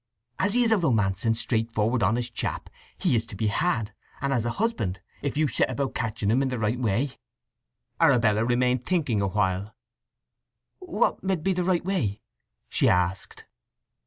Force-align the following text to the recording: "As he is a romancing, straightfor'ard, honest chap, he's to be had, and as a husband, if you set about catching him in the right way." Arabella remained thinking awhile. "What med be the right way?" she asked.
"As 0.39 0.55
he 0.55 0.63
is 0.63 0.71
a 0.71 0.79
romancing, 0.79 1.33
straightfor'ard, 1.35 2.01
honest 2.01 2.33
chap, 2.33 2.71
he's 2.97 3.23
to 3.27 3.35
be 3.35 3.45
had, 3.53 3.93
and 4.19 4.33
as 4.33 4.45
a 4.45 4.49
husband, 4.57 4.99
if 5.21 5.37
you 5.37 5.47
set 5.47 5.69
about 5.69 5.93
catching 5.93 6.31
him 6.31 6.41
in 6.41 6.49
the 6.49 6.57
right 6.57 6.79
way." 6.79 7.19
Arabella 7.99 8.43
remained 8.43 8.83
thinking 8.83 9.21
awhile. 9.21 9.75
"What 10.79 11.21
med 11.23 11.43
be 11.43 11.53
the 11.53 11.63
right 11.63 11.85
way?" 11.85 12.19
she 12.67 12.89
asked. 12.89 13.45